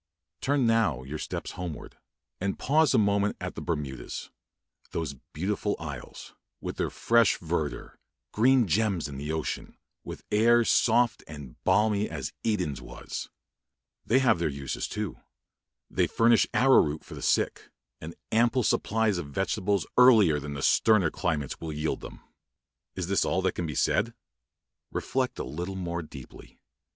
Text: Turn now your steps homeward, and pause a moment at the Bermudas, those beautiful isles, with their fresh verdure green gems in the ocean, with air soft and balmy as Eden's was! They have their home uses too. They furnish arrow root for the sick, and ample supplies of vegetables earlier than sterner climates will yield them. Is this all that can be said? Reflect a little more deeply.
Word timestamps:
Turn 0.41 0.65
now 0.65 1.03
your 1.03 1.19
steps 1.19 1.51
homeward, 1.51 1.95
and 2.39 2.57
pause 2.57 2.95
a 2.95 2.97
moment 2.97 3.37
at 3.39 3.53
the 3.53 3.61
Bermudas, 3.61 4.31
those 4.93 5.13
beautiful 5.31 5.75
isles, 5.77 6.33
with 6.59 6.77
their 6.77 6.89
fresh 6.89 7.37
verdure 7.37 7.99
green 8.31 8.67
gems 8.67 9.07
in 9.07 9.17
the 9.19 9.31
ocean, 9.31 9.77
with 10.03 10.23
air 10.31 10.65
soft 10.65 11.23
and 11.27 11.63
balmy 11.63 12.09
as 12.09 12.33
Eden's 12.43 12.81
was! 12.81 13.29
They 14.03 14.17
have 14.17 14.39
their 14.39 14.49
home 14.49 14.57
uses 14.57 14.87
too. 14.87 15.19
They 15.87 16.07
furnish 16.07 16.47
arrow 16.51 16.81
root 16.81 17.05
for 17.05 17.13
the 17.13 17.21
sick, 17.21 17.69
and 17.99 18.15
ample 18.31 18.63
supplies 18.63 19.19
of 19.19 19.27
vegetables 19.27 19.85
earlier 19.99 20.39
than 20.39 20.59
sterner 20.63 21.11
climates 21.11 21.61
will 21.61 21.71
yield 21.71 22.01
them. 22.01 22.21
Is 22.95 23.05
this 23.05 23.23
all 23.23 23.43
that 23.43 23.51
can 23.53 23.67
be 23.67 23.75
said? 23.75 24.15
Reflect 24.91 25.37
a 25.37 25.43
little 25.43 25.75
more 25.75 26.01
deeply. 26.01 26.57